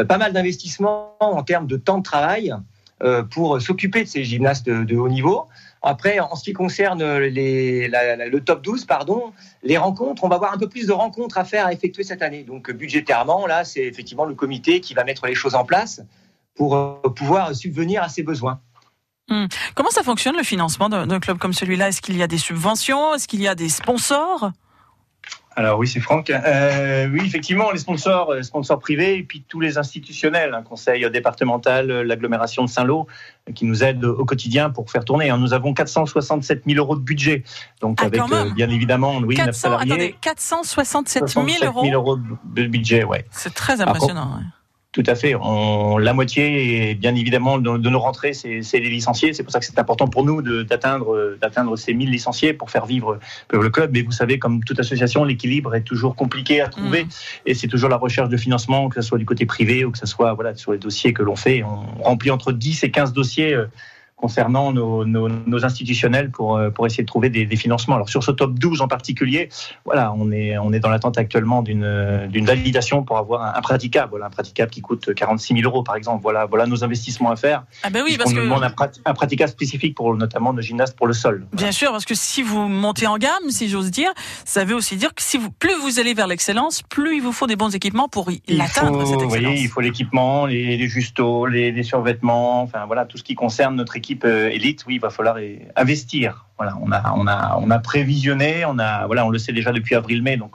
euh, 0.00 0.04
pas 0.04 0.18
mal 0.18 0.32
d'investissements 0.32 1.14
en 1.20 1.42
termes 1.44 1.68
de 1.68 1.76
temps 1.76 1.98
de 1.98 2.02
travail 2.02 2.52
euh, 3.02 3.22
pour 3.22 3.62
s'occuper 3.62 4.02
de 4.02 4.08
ces 4.08 4.24
gymnastes 4.24 4.66
de, 4.66 4.82
de 4.82 4.96
haut 4.96 5.08
niveau. 5.08 5.46
Après, 5.82 6.20
en 6.20 6.36
ce 6.36 6.44
qui 6.44 6.52
concerne 6.52 7.02
les, 7.18 7.88
le 7.88 8.38
top 8.38 8.62
12, 8.62 8.84
pardon, 8.84 9.32
les 9.62 9.76
rencontres, 9.76 10.22
on 10.22 10.28
va 10.28 10.36
avoir 10.36 10.52
un 10.54 10.58
peu 10.58 10.68
plus 10.68 10.86
de 10.86 10.92
rencontres 10.92 11.38
à 11.38 11.44
faire, 11.44 11.66
à 11.66 11.72
effectuer 11.72 12.04
cette 12.04 12.22
année. 12.22 12.44
Donc 12.44 12.70
budgétairement, 12.70 13.46
là, 13.46 13.64
c'est 13.64 13.82
effectivement 13.82 14.24
le 14.24 14.34
comité 14.34 14.80
qui 14.80 14.94
va 14.94 15.02
mettre 15.02 15.26
les 15.26 15.34
choses 15.34 15.54
en 15.54 15.64
place 15.64 16.00
pour 16.54 16.76
euh, 16.76 16.94
pouvoir 17.16 17.54
subvenir 17.54 18.02
à 18.02 18.08
ses 18.08 18.22
besoins. 18.22 18.60
Comment 19.74 19.90
ça 19.90 20.02
fonctionne 20.02 20.36
le 20.36 20.42
financement 20.42 20.90
d'un 20.90 21.20
club 21.20 21.38
comme 21.38 21.54
celui-là? 21.54 21.88
Est-ce 21.88 22.02
qu'il 22.02 22.18
y 22.18 22.22
a 22.22 22.26
des 22.26 22.36
subventions? 22.36 23.14
Est-ce 23.14 23.26
qu'il 23.26 23.40
y 23.40 23.48
a 23.48 23.54
des 23.54 23.70
sponsors? 23.70 24.50
Alors 25.56 25.78
oui, 25.78 25.86
c'est 25.86 26.00
Franck. 26.00 26.30
Euh, 26.30 27.08
oui, 27.12 27.20
effectivement, 27.24 27.70
les 27.70 27.78
sponsors, 27.78 28.32
sponsors 28.42 28.78
privés 28.78 29.16
et 29.18 29.22
puis 29.22 29.44
tous 29.46 29.60
les 29.60 29.76
institutionnels, 29.78 30.54
un 30.54 30.62
conseil 30.62 31.08
départemental, 31.10 31.86
l'agglomération 32.02 32.64
de 32.64 32.68
Saint-Lô, 32.70 33.06
euh, 33.48 33.52
qui 33.52 33.64
nous 33.66 33.84
aident 33.84 34.04
au 34.04 34.24
quotidien 34.24 34.70
pour 34.70 34.90
faire 34.90 35.04
tourner. 35.04 35.30
hein. 35.30 35.36
Nous 35.38 35.52
avons 35.52 35.74
467 35.74 36.62
000 36.66 36.78
euros 36.78 36.96
de 36.96 37.02
budget, 37.02 37.42
donc 37.80 37.98
Ah, 38.00 38.06
avec 38.06 38.20
euh, 38.32 38.50
bien 38.54 38.70
évidemment, 38.70 39.18
oui, 39.18 39.36
9 39.36 39.46
400, 39.46 39.52
salariés. 39.60 39.92
attendez, 39.92 40.16
467 40.20 41.28
000 41.28 41.46
67 41.48 41.66
euros 41.68 41.84
000 41.84 41.94
euros 41.94 42.16
de 42.16 42.66
budget, 42.66 43.04
ouais. 43.04 43.24
C'est 43.30 43.52
très 43.54 43.80
impressionnant. 43.80 44.36
ouais. 44.36 44.44
Tout 44.92 45.02
à 45.06 45.14
fait. 45.14 45.34
On, 45.34 45.96
la 45.96 46.12
moitié, 46.12 46.90
et 46.90 46.94
bien 46.94 47.14
évidemment, 47.14 47.56
de, 47.58 47.78
de 47.78 47.88
nos 47.88 47.98
rentrées, 47.98 48.34
c'est 48.34 48.60
c'est 48.60 48.78
les 48.78 48.90
licenciés. 48.90 49.32
C'est 49.32 49.42
pour 49.42 49.50
ça 49.50 49.58
que 49.58 49.64
c'est 49.64 49.78
important 49.78 50.06
pour 50.06 50.22
nous 50.22 50.42
de- 50.42 50.62
d'atteindre 50.64 51.38
d'atteindre 51.40 51.76
ces 51.76 51.94
1000 51.94 52.10
licenciés 52.10 52.52
pour 52.52 52.70
faire 52.70 52.84
vivre 52.84 53.18
le 53.50 53.70
club. 53.70 53.90
Mais 53.94 54.02
vous 54.02 54.12
savez, 54.12 54.38
comme 54.38 54.62
toute 54.62 54.78
association, 54.78 55.24
l'équilibre 55.24 55.74
est 55.74 55.80
toujours 55.80 56.14
compliqué 56.14 56.60
à 56.60 56.68
trouver. 56.68 57.04
Mm. 57.04 57.08
Et 57.46 57.54
c'est 57.54 57.68
toujours 57.68 57.88
la 57.88 57.96
recherche 57.96 58.28
de 58.28 58.36
financement, 58.36 58.90
que 58.90 59.00
ce 59.00 59.08
soit 59.08 59.16
du 59.16 59.24
côté 59.24 59.46
privé 59.46 59.86
ou 59.86 59.92
que 59.92 59.98
ce 59.98 60.04
soit 60.06 60.34
voilà, 60.34 60.54
sur 60.54 60.72
les 60.72 60.78
dossiers 60.78 61.14
que 61.14 61.22
l'on 61.22 61.36
fait. 61.36 61.62
On 61.62 62.02
remplit 62.02 62.30
entre 62.30 62.52
10 62.52 62.84
et 62.84 62.90
15 62.90 63.14
dossiers 63.14 63.54
euh, 63.54 63.64
concernant 64.26 64.72
nos, 64.72 65.04
nos, 65.04 65.28
nos 65.28 65.64
institutionnels 65.64 66.30
pour, 66.30 66.56
euh, 66.56 66.70
pour 66.70 66.86
essayer 66.86 67.02
de 67.02 67.08
trouver 67.08 67.28
des, 67.28 67.44
des 67.44 67.56
financements. 67.56 67.96
Alors 67.96 68.08
sur 68.08 68.22
ce 68.22 68.30
top 68.30 68.54
12 68.54 68.80
en 68.80 68.86
particulier, 68.88 69.48
voilà, 69.84 70.14
on 70.16 70.30
est, 70.30 70.56
on 70.58 70.72
est 70.72 70.78
dans 70.78 70.88
l'attente 70.90 71.18
actuellement 71.18 71.60
d'une 71.62 72.28
d'une 72.30 72.46
validation 72.46 73.02
pour 73.02 73.18
avoir 73.18 73.42
un, 73.42 73.58
un 73.58 73.60
praticable, 73.60 74.10
voilà, 74.10 74.26
un 74.26 74.30
praticable 74.30 74.70
qui 74.70 74.80
coûte 74.80 75.12
46 75.12 75.54
000 75.54 75.68
euros 75.68 75.82
par 75.82 75.96
exemple. 75.96 76.22
Voilà, 76.22 76.46
voilà 76.46 76.66
nos 76.66 76.84
investissements 76.84 77.32
à 77.32 77.36
faire. 77.36 77.64
Ah 77.82 77.90
ben 77.90 78.02
oui, 78.06 78.16
parce 78.16 78.32
nous 78.32 78.42
demande 78.42 78.62
un, 78.62 78.70
que 78.70 78.74
prat- 78.76 79.00
un 79.04 79.12
praticable 79.14 79.50
spécifique 79.50 79.96
pour 79.96 80.14
notamment 80.14 80.52
nos 80.52 80.62
gymnastes 80.62 80.96
pour 80.96 81.08
le 81.08 81.14
sol. 81.14 81.46
bien 81.52 81.72
sûr, 81.72 81.90
parce 81.90 82.04
que 82.04 82.14
si 82.14 82.42
vous 82.42 82.68
montez 82.68 83.08
en 83.08 83.18
gamme, 83.18 83.50
si 83.50 83.68
j'ose 83.68 83.90
dire, 83.90 84.12
ça 84.44 84.64
veut 84.64 84.76
aussi 84.76 84.94
dire 84.96 85.12
que 85.16 85.22
si 85.22 85.36
vous 85.36 85.50
plus 85.50 85.74
vous 85.82 85.98
allez 85.98 86.14
vers 86.14 86.28
l'excellence, 86.28 86.82
plus 86.82 87.16
il 87.16 87.22
vous 87.22 87.32
faut 87.32 87.48
des 87.48 87.56
bons 87.56 87.74
équipements 87.74 88.08
pour 88.08 88.30
y- 88.30 88.40
Il 88.46 88.62
faut, 88.62 89.04
cette 89.04 89.22
excellence. 89.22 89.54
il 89.58 89.68
faut 89.68 89.80
l'équipement, 89.80 90.46
les, 90.46 90.76
les 90.76 90.88
justos, 90.88 91.46
les, 91.46 91.72
les 91.72 91.82
survêtements, 91.82 92.62
enfin 92.62 92.86
voilà, 92.86 93.04
tout 93.04 93.18
ce 93.18 93.24
qui 93.24 93.34
concerne 93.34 93.74
notre 93.74 93.96
équipe 93.96 94.11
euh, 94.24 94.50
élite. 94.50 94.84
Oui, 94.86 94.94
il 94.96 95.00
va 95.00 95.10
falloir 95.10 95.40
y 95.40 95.60
investir. 95.76 96.46
Voilà, 96.58 96.76
on 96.80 96.92
a, 96.92 97.12
on 97.16 97.26
a, 97.26 97.58
on 97.60 97.70
a 97.70 97.78
prévisionné, 97.78 98.64
on 98.64 98.78
a, 98.78 99.06
voilà, 99.06 99.26
on 99.26 99.30
le 99.30 99.38
sait 99.38 99.52
déjà 99.52 99.72
depuis 99.72 99.94
avril-mai, 99.96 100.36
donc 100.36 100.54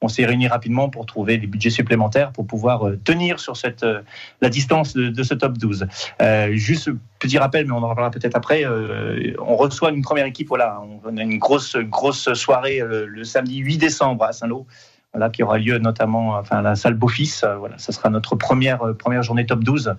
on, 0.00 0.08
s'est 0.08 0.24
réunis 0.24 0.46
rapidement 0.46 0.88
pour 0.88 1.04
trouver 1.04 1.36
des 1.38 1.48
budgets 1.48 1.70
supplémentaires 1.70 2.30
pour 2.30 2.46
pouvoir 2.46 2.86
euh, 2.86 2.96
tenir 3.02 3.40
sur 3.40 3.56
cette, 3.56 3.82
euh, 3.82 4.02
la 4.40 4.50
distance 4.50 4.94
de, 4.94 5.22
ce 5.22 5.34
top 5.34 5.58
12. 5.58 5.88
Euh, 6.22 6.52
juste 6.52 6.90
petit 7.18 7.38
rappel, 7.38 7.66
mais 7.66 7.72
on 7.72 7.78
en 7.78 7.88
reparlera 7.88 8.10
peut-être 8.10 8.36
après. 8.36 8.64
euh, 8.64 9.34
on 9.40 9.56
reçoit 9.56 9.90
une 9.90 10.02
première 10.02 10.26
équipe. 10.26 10.48
Voilà, 10.48 10.80
on 11.04 11.16
a 11.16 11.22
une 11.22 11.38
grosse, 11.38 11.76
grosse 11.76 12.32
soirée 12.34 12.80
euh, 12.80 13.06
le 13.08 13.24
samedi 13.24 13.58
8 13.58 13.78
décembre 13.78 14.24
à 14.24 14.32
Saint-Lô 14.32 14.66
voilà, 15.12 15.30
qui 15.30 15.42
aura 15.42 15.58
lieu 15.58 15.78
notamment 15.78 16.36
enfin, 16.36 16.58
à 16.58 16.62
la 16.62 16.76
salle 16.76 16.94
Beaufils. 16.94 17.40
Euh, 17.44 17.56
Voilà, 17.56 17.78
ça 17.78 17.92
sera 17.92 18.10
notre 18.10 18.36
première, 18.36 18.82
euh, 18.82 18.94
première 18.94 19.22
journée 19.22 19.46
top 19.46 19.64
12 19.64 19.94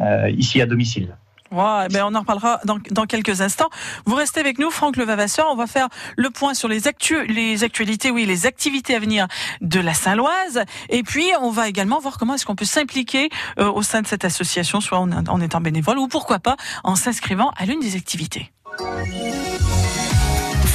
euh, 0.00 0.30
ici 0.30 0.60
à 0.60 0.66
domicile. 0.66 1.16
Ouais, 1.50 1.88
ben 1.90 2.04
on 2.04 2.14
en 2.14 2.20
reparlera 2.20 2.60
dans, 2.64 2.78
dans 2.90 3.06
quelques 3.06 3.40
instants. 3.40 3.68
Vous 4.06 4.14
restez 4.14 4.40
avec 4.40 4.58
nous, 4.58 4.70
Franck 4.70 4.96
Levavasseur. 4.96 5.46
On 5.50 5.56
va 5.56 5.66
faire 5.66 5.88
le 6.16 6.30
point 6.30 6.54
sur 6.54 6.68
les, 6.68 6.86
actu 6.86 7.26
les 7.26 7.64
actualités, 7.64 8.10
oui, 8.10 8.24
les 8.24 8.46
activités 8.46 8.94
à 8.94 9.00
venir 9.00 9.26
de 9.60 9.80
la 9.80 9.94
Saint-Loise. 9.94 10.64
Et 10.88 11.02
puis, 11.02 11.26
on 11.40 11.50
va 11.50 11.68
également 11.68 11.98
voir 11.98 12.18
comment 12.18 12.34
est-ce 12.34 12.46
qu'on 12.46 12.54
peut 12.54 12.64
s'impliquer 12.64 13.30
euh, 13.58 13.70
au 13.70 13.82
sein 13.82 14.02
de 14.02 14.06
cette 14.06 14.24
association, 14.24 14.80
soit 14.80 14.98
en, 14.98 15.10
en 15.10 15.40
étant 15.40 15.60
bénévole 15.60 15.98
ou 15.98 16.06
pourquoi 16.08 16.38
pas 16.38 16.56
en 16.84 16.94
s'inscrivant 16.94 17.50
à 17.56 17.66
l'une 17.66 17.80
des 17.80 17.96
activités. 17.96 18.52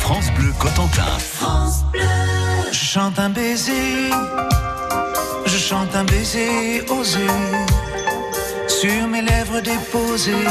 France 0.01 0.31
Bleu 0.33 0.51
Cotentin. 0.59 1.03
Je 2.71 2.77
chante 2.77 3.17
un 3.17 3.29
baiser, 3.29 4.09
je 5.45 5.57
chante 5.57 5.95
un 5.95 6.03
baiser 6.03 6.81
osé 6.89 7.27
sur 8.67 9.07
mes 9.07 9.21
lèvres 9.21 9.44
déposées 9.61 10.47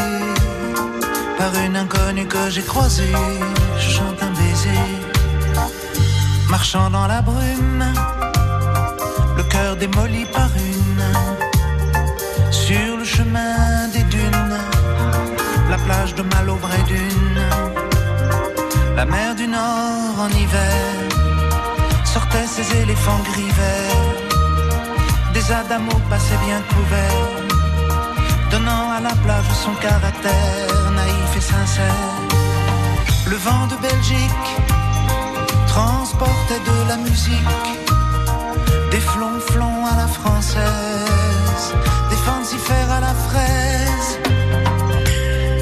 par 1.38 1.52
une 1.64 1.76
inconnue 1.76 2.26
que 2.26 2.50
j'ai 2.50 2.62
croisée. 2.62 3.12
Je 3.78 3.90
chante 3.90 4.22
un 4.22 4.30
baiser, 4.30 4.84
marchant 6.48 6.90
dans 6.90 7.06
la 7.06 7.20
brume, 7.20 7.84
le 9.36 9.42
cœur 9.44 9.76
démoli 9.76 10.24
par 10.26 10.50
une, 10.56 11.04
sur 12.50 12.96
le 12.96 13.04
chemin 13.04 13.88
des 13.92 14.04
dunes, 14.04 14.58
la 15.70 15.78
plage 15.78 16.14
de 16.14 16.22
vraie 16.22 16.84
dune, 16.86 17.42
la 18.96 19.04
mer 19.04 19.34
du 19.34 19.46
Nord 19.46 20.16
en 20.18 20.28
hiver 20.28 20.94
sortaient 22.04 22.46
ces 22.46 22.68
éléphants 22.82 23.22
gris 23.30 23.52
verts. 23.60 24.24
Des 25.34 25.50
adamos 25.52 26.00
passaient 26.08 26.40
bien 26.46 26.60
couverts, 26.72 27.43
son 29.52 29.74
caractère 29.74 30.90
naïf 30.94 31.36
et 31.36 31.40
sincère. 31.40 32.10
Le 33.26 33.36
vent 33.36 33.66
de 33.66 33.76
Belgique 33.76 34.50
transportait 35.66 36.62
de 36.70 36.88
la 36.88 36.96
musique, 36.96 37.70
des 38.90 39.00
flonflons 39.00 39.86
à 39.92 39.96
la 39.96 40.06
française, 40.06 41.64
des 42.10 42.20
fancifères 42.28 42.90
à 42.98 43.00
la 43.00 43.14
fraise. 43.26 44.10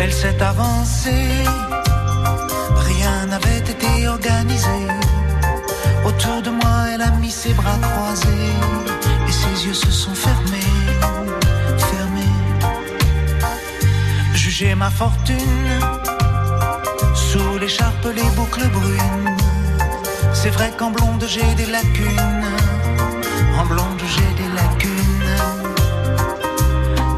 Elle 0.00 0.12
s'est 0.12 0.42
avancée, 0.42 1.44
rien 2.90 3.26
n'avait 3.26 3.64
été 3.74 4.08
organisé. 4.08 4.80
Autour 6.04 6.42
de 6.42 6.50
moi, 6.50 6.76
elle 6.92 7.02
a 7.02 7.10
mis 7.22 7.30
ses 7.30 7.54
bras 7.54 7.78
croisés 7.80 8.52
et 9.28 9.32
ses 9.32 9.66
yeux 9.66 9.74
se 9.74 9.90
sont 9.90 10.14
fermés. 10.14 10.81
Jugez 14.62 14.74
ma 14.76 14.90
fortune 14.90 15.70
sous 17.14 17.58
l'écharpe, 17.58 18.06
les 18.14 18.28
boucles 18.36 18.68
brunes. 18.68 19.36
C'est 20.32 20.50
vrai 20.50 20.70
qu'en 20.76 20.90
blonde 20.90 21.24
j'ai 21.26 21.54
des 21.56 21.66
lacunes, 21.66 22.46
en 23.58 23.66
blonde 23.66 24.02
j'ai 24.14 24.32
des 24.40 24.50
lacunes. 24.60 25.36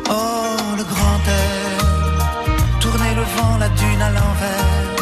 Oh, 0.08 0.56
le 0.78 0.84
grand 0.84 1.22
air, 1.42 1.76
tournez 2.80 3.14
le 3.14 3.24
vent, 3.36 3.58
la 3.58 3.68
dune 3.80 4.02
à 4.08 4.10
l'envers, 4.16 4.94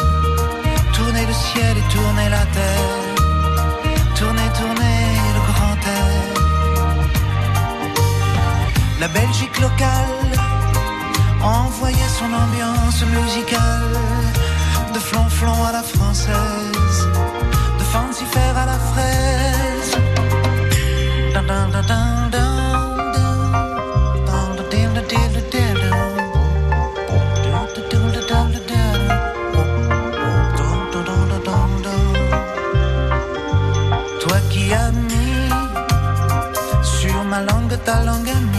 tournez 0.91 1.25
le 1.25 1.33
ciel 1.33 1.77
et 1.77 1.93
tournez 1.95 2.29
la 2.29 2.45
terre. 2.57 2.99
Tournez, 4.15 4.49
tournez 4.59 5.01
le 5.35 5.41
grand 5.51 5.79
air. 5.97 6.13
La 8.99 9.07
Belgique 9.07 9.59
locale 9.61 10.23
envoyait 11.43 12.13
son 12.19 12.31
ambiance 12.33 13.03
musicale 13.05 13.97
de 14.93 14.99
flonflon 14.99 15.63
à 15.65 15.71
la 15.71 15.83
française, 15.83 17.07
de 17.79 17.83
fancifère 17.83 18.57
à 18.57 18.65
la 18.65 18.79
fraise. 18.91 19.33
Toi 34.19 34.37
qui 34.49 34.73
as 34.73 34.91
mis 34.91 35.49
sur 36.81 37.23
ma 37.25 37.41
langue 37.41 37.77
ta 37.83 38.03
langue 38.03 38.29
amie 38.29 38.52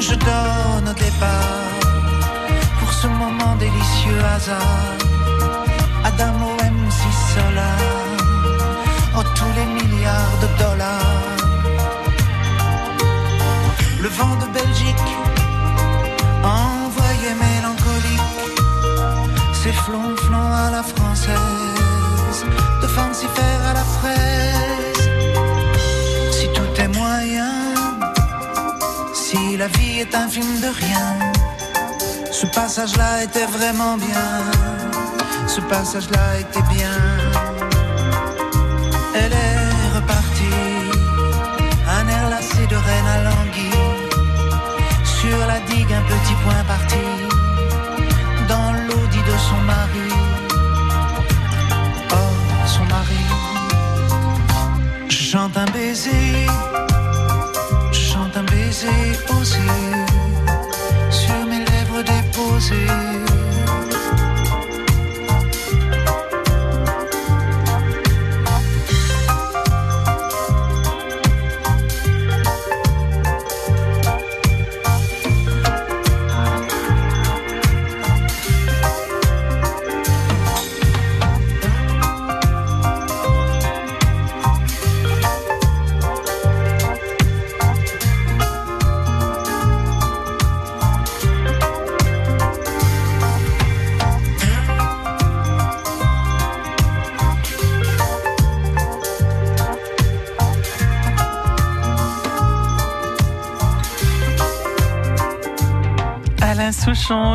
Je 0.00 0.14
donne 0.14 0.88
au 0.88 0.94
départ 0.94 1.68
Pour 2.78 2.92
ce 2.92 3.06
moment 3.06 3.54
délicieux 3.56 4.22
hasard 4.34 4.96
Adamo 6.04 6.50
MC 6.78 7.00
Solar 7.34 7.80
Oh 9.16 9.22
tous 9.34 9.52
les 9.58 9.66
milliards 9.76 10.38
de 10.42 10.48
dollars 10.62 11.36
Le 14.00 14.08
vent 14.08 14.36
de 14.42 14.46
Belgique 14.58 15.08
envoyé 16.44 17.34
mélancolique, 17.34 18.36
ces 19.52 19.72
flonflons 19.72 20.52
à 20.52 20.70
la 20.70 20.82
française, 20.82 22.44
de 22.82 22.86
fancifère 22.86 23.62
à 23.70 23.74
la 23.74 23.84
fraise. 23.84 23.97
La 29.58 29.66
vie 29.66 29.98
est 29.98 30.14
un 30.14 30.28
film 30.28 30.60
de 30.60 30.68
rien, 30.68 31.18
ce 32.30 32.46
passage-là 32.46 33.24
était 33.24 33.46
vraiment 33.46 33.96
bien, 33.96 34.26
ce 35.48 35.60
passage-là 35.62 36.38
était 36.38 36.62
bien. 36.72 36.96
Elle 39.16 39.32
est 39.32 39.47
déposées. 62.70 63.27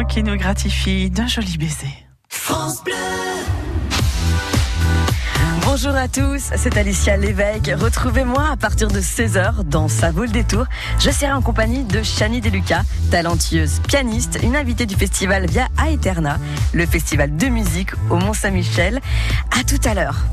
Qui 0.07 0.21
nous 0.21 0.35
gratifie 0.35 1.09
d'un 1.09 1.25
joli 1.25 1.57
baiser. 1.57 1.87
Bonjour 5.65 5.95
à 5.95 6.07
tous, 6.07 6.51
c'est 6.55 6.77
Alicia 6.77 7.17
Lévesque. 7.17 7.71
Retrouvez-moi 7.75 8.49
à 8.51 8.55
partir 8.55 8.89
de 8.89 8.99
16h 8.99 9.63
dans 9.63 9.87
Ça 9.87 10.11
vaut 10.11 10.25
le 10.25 10.29
détour. 10.29 10.65
Je 10.99 11.09
serai 11.09 11.31
en 11.31 11.41
compagnie 11.41 11.85
de 11.85 12.03
Chani 12.03 12.39
Deluca, 12.39 12.83
talentueuse 13.09 13.79
pianiste, 13.79 14.37
une 14.43 14.55
invitée 14.55 14.85
du 14.85 14.93
festival 14.93 15.47
Via 15.47 15.67
Aeterna, 15.83 16.37
le 16.71 16.85
festival 16.85 17.35
de 17.35 17.47
musique 17.47 17.93
au 18.11 18.17
Mont-Saint-Michel. 18.17 19.01
À 19.59 19.63
tout 19.63 19.81
à 19.89 19.95
l'heure. 19.95 20.23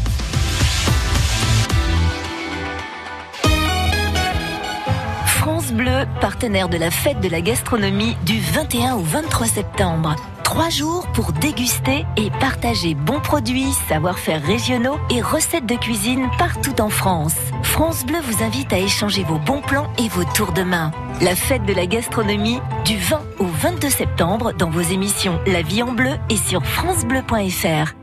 France 5.71 5.85
Bleu, 5.85 6.07
partenaire 6.21 6.69
de 6.69 6.77
la 6.77 6.91
fête 6.91 7.21
de 7.21 7.29
la 7.29 7.41
gastronomie 7.41 8.17
du 8.27 8.41
21 8.41 8.97
au 8.97 9.03
23 9.03 9.47
septembre. 9.47 10.17
Trois 10.43 10.69
jours 10.69 11.07
pour 11.13 11.33
déguster 11.33 12.05
et 12.17 12.29
partager 12.41 12.95
bons 12.95 13.21
produits, 13.21 13.71
savoir-faire 13.89 14.43
régionaux 14.43 14.99
et 15.11 15.23
recettes 15.23 15.67
de 15.67 15.77
cuisine 15.77 16.29
partout 16.39 16.81
en 16.81 16.89
France. 16.89 17.37
France 17.63 18.05
Bleu 18.05 18.19
vous 18.21 18.43
invite 18.43 18.73
à 18.73 18.79
échanger 18.79 19.23
vos 19.23 19.39
bons 19.39 19.61
plans 19.61 19.93
et 19.99 20.09
vos 20.09 20.25
tours 20.25 20.53
de 20.53 20.63
main. 20.63 20.91
La 21.21 21.37
fête 21.37 21.65
de 21.67 21.73
la 21.73 21.87
gastronomie 21.87 22.59
du 22.85 22.97
20 22.97 23.21
au 23.39 23.47
22 23.47 23.91
septembre 23.91 24.53
dans 24.53 24.71
vos 24.71 24.81
émissions 24.81 25.39
La 25.47 25.63
vie 25.63 25.85
en 25.85 25.93
bleu 25.93 26.17
et 26.31 26.37
sur 26.37 26.65
francebleu.fr. 26.65 28.00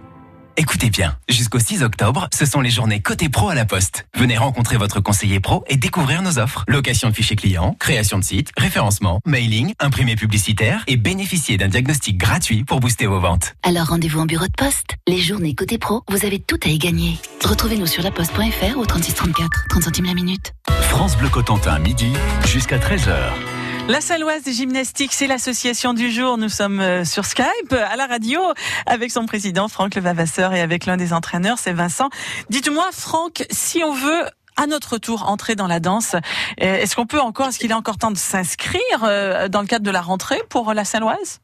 Écoutez 0.59 0.89
bien, 0.89 1.15
jusqu'au 1.29 1.59
6 1.59 1.83
octobre, 1.83 2.27
ce 2.33 2.47
sont 2.47 2.61
les 2.61 2.71
journées 2.71 2.99
Côté 2.99 3.29
Pro 3.29 3.49
à 3.49 3.53
la 3.53 3.65
Poste. 3.65 4.07
Venez 4.15 4.39
rencontrer 4.39 4.77
votre 4.77 4.99
conseiller 4.99 5.39
pro 5.39 5.63
et 5.67 5.77
découvrir 5.77 6.23
nos 6.23 6.39
offres. 6.39 6.63
Location 6.67 7.09
de 7.09 7.13
fichiers 7.13 7.35
clients, 7.35 7.75
création 7.79 8.17
de 8.17 8.23
site, 8.23 8.49
référencement, 8.57 9.19
mailing, 9.23 9.73
imprimé 9.79 10.15
publicitaire 10.15 10.83
et 10.87 10.97
bénéficier 10.97 11.57
d'un 11.57 11.67
diagnostic 11.67 12.17
gratuit 12.17 12.63
pour 12.63 12.79
booster 12.79 13.05
vos 13.05 13.19
ventes. 13.19 13.53
Alors 13.61 13.89
rendez-vous 13.89 14.19
en 14.19 14.25
bureau 14.25 14.47
de 14.47 14.55
poste. 14.57 14.95
Les 15.07 15.19
journées 15.19 15.53
côté 15.53 15.77
pro, 15.77 16.01
vous 16.09 16.25
avez 16.25 16.39
tout 16.39 16.59
à 16.65 16.69
y 16.69 16.79
gagner. 16.79 17.19
Retrouvez-nous 17.43 17.85
sur 17.85 18.01
laposte.fr 18.01 18.79
au 18.79 18.85
3634, 18.87 19.67
30 19.69 19.83
centimes 19.83 20.05
la 20.05 20.15
minute. 20.15 20.53
France 20.89 21.15
Bleu 21.17 21.29
Cotentin, 21.29 21.77
midi 21.77 22.11
jusqu'à 22.47 22.79
13h. 22.79 23.56
La 23.87 24.01
Saloise 24.01 24.43
des 24.43 24.51
gymnastiques, 24.51 25.13
c'est 25.13 25.27
l'association 25.27 25.93
du 25.93 26.11
jour. 26.11 26.37
Nous 26.37 26.49
sommes 26.49 26.81
euh, 26.81 27.05
sur 27.05 27.23
Skype, 27.23 27.71
à 27.71 27.95
la 27.95 28.05
radio, 28.05 28.41
avec 28.85 29.11
son 29.11 29.25
président 29.25 29.69
Franck 29.69 29.95
Levavasseur 29.95 30.53
et 30.53 30.59
avec 30.59 30.85
l'un 30.85 30.97
des 30.97 31.13
entraîneurs, 31.13 31.57
c'est 31.57 31.71
Vincent. 31.71 32.09
Dites-moi, 32.49 32.89
Franck, 32.91 33.45
si 33.49 33.85
on 33.85 33.93
veut 33.93 34.25
à 34.57 34.67
notre 34.67 34.97
tour 34.97 35.29
entrer 35.29 35.55
dans 35.55 35.67
la 35.67 35.79
danse, 35.79 36.15
euh, 36.15 36.19
est-ce 36.59 36.97
qu'on 36.97 37.05
peut 37.05 37.21
encore, 37.21 37.47
est-ce 37.47 37.59
qu'il 37.59 37.71
est 37.71 37.75
encore 37.75 37.97
temps 37.97 38.11
de 38.11 38.17
s'inscrire 38.17 38.81
euh, 39.03 39.47
dans 39.47 39.61
le 39.61 39.67
cadre 39.67 39.85
de 39.85 39.91
la 39.91 40.01
rentrée 40.01 40.41
pour 40.49 40.73
la 40.73 40.83
Saloise 40.83 41.39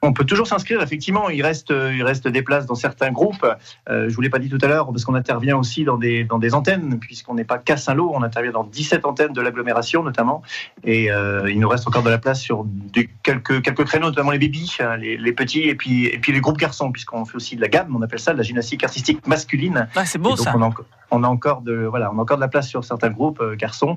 On 0.00 0.12
peut 0.12 0.24
toujours 0.24 0.46
s'inscrire, 0.46 0.80
effectivement. 0.80 1.28
Il 1.28 1.42
reste, 1.42 1.72
euh, 1.72 1.92
il 1.92 2.04
reste 2.04 2.28
des 2.28 2.42
places 2.42 2.66
dans 2.66 2.76
certains 2.76 3.10
groupes. 3.10 3.44
Euh, 3.88 4.08
je 4.08 4.14
vous 4.14 4.20
l'ai 4.20 4.30
pas 4.30 4.38
dit 4.38 4.48
tout 4.48 4.58
à 4.62 4.68
l'heure, 4.68 4.86
parce 4.86 5.04
qu'on 5.04 5.16
intervient 5.16 5.56
aussi 5.56 5.82
dans 5.82 5.98
des, 5.98 6.22
dans 6.22 6.38
des 6.38 6.54
antennes, 6.54 7.00
puisqu'on 7.00 7.34
n'est 7.34 7.44
pas 7.44 7.58
qu'à 7.58 7.76
Saint-Lô, 7.76 8.12
on 8.14 8.22
intervient 8.22 8.52
dans 8.52 8.62
17 8.62 9.04
antennes 9.04 9.32
de 9.32 9.40
l'agglomération 9.40 10.04
notamment. 10.04 10.42
Et 10.84 11.10
euh, 11.10 11.50
il 11.50 11.58
nous 11.58 11.68
reste 11.68 11.88
encore 11.88 12.04
de 12.04 12.10
la 12.10 12.18
place 12.18 12.40
sur 12.40 12.64
des, 12.64 13.10
quelques, 13.24 13.60
quelques 13.60 13.84
créneaux, 13.84 14.06
notamment 14.06 14.30
les 14.30 14.38
bébés, 14.38 14.58
hein, 14.78 14.96
les, 14.96 15.16
les 15.16 15.32
petits, 15.32 15.62
et 15.62 15.74
puis, 15.74 16.06
et 16.06 16.18
puis 16.18 16.30
les 16.30 16.40
groupes 16.40 16.58
garçons, 16.58 16.92
puisqu'on 16.92 17.24
fait 17.24 17.34
aussi 17.34 17.56
de 17.56 17.60
la 17.60 17.68
gamme, 17.68 17.94
on 17.96 18.02
appelle 18.02 18.20
ça 18.20 18.32
de 18.32 18.36
la 18.36 18.44
gymnastique 18.44 18.84
artistique 18.84 19.26
masculine. 19.26 19.88
Ah, 19.96 20.06
C'est 20.06 20.18
beau 20.18 20.30
donc 20.30 20.38
ça. 20.38 20.52
on 20.54 20.62
a, 20.62 20.70
on 21.10 21.24
a 21.24 21.28
encore 21.28 21.62
de 21.62 21.74
voilà, 21.74 22.12
on 22.12 22.18
a 22.18 22.22
encore 22.22 22.36
de 22.36 22.42
la 22.42 22.48
place 22.48 22.68
sur 22.68 22.84
certains 22.84 23.10
groupes 23.10 23.40
euh, 23.40 23.56
garçons. 23.56 23.96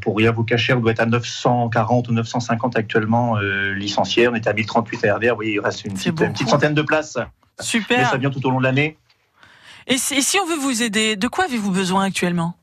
Pour 0.00 0.16
rien 0.16 0.32
vous 0.32 0.42
cacher, 0.42 0.72
on 0.72 0.80
doit 0.80 0.90
être 0.90 1.00
à 1.00 1.06
940 1.06 2.08
ou 2.08 2.12
950 2.12 2.76
actuellement 2.76 3.38
licenciés. 3.38 4.26
On 4.26 4.34
est 4.34 4.48
à 4.48 4.52
1038 4.56 5.04
à 5.04 5.14
RDR. 5.16 5.36
Oui, 5.36 5.52
il 5.54 5.60
reste 5.60 5.84
une 5.84 5.94
petite, 5.94 6.18
une 6.20 6.32
petite 6.32 6.48
centaine 6.48 6.74
de 6.74 6.82
places. 6.82 7.16
Mais 7.16 7.64
Super. 7.64 8.10
ça 8.10 8.16
vient 8.16 8.30
tout 8.30 8.44
au 8.46 8.50
long 8.50 8.58
de 8.58 8.64
l'année. 8.64 8.98
Et 9.86 9.98
si, 9.98 10.14
et 10.14 10.22
si 10.22 10.38
on 10.40 10.46
veut 10.46 10.56
vous 10.56 10.82
aider, 10.82 11.14
de 11.16 11.28
quoi 11.28 11.44
avez-vous 11.44 11.70
besoin 11.70 12.04
actuellement? 12.04 12.56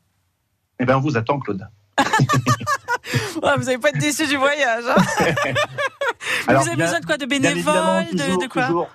Eh 0.78 0.84
ben, 0.84 0.96
on 0.96 1.00
vous 1.00 1.16
attend, 1.16 1.38
Claude. 1.38 1.66
Vous 3.34 3.64
n'allez 3.64 3.78
pas 3.78 3.90
être 3.90 3.98
déçu 3.98 4.26
du 4.26 4.36
voyage. 4.36 4.84
hein 4.88 4.96
Alors, 6.48 6.62
vous 6.62 6.68
avez 6.68 6.76
bien- 6.76 6.86
besoin 6.86 7.00
de 7.00 7.06
quoi? 7.06 7.16
De 7.18 7.26
Bien 7.26 7.40
bénévoles 7.40 8.06
de, 8.12 8.18
toujours, 8.22 8.38
de 8.38 8.46
quoi? 8.46 8.66
toujours, 8.66 8.88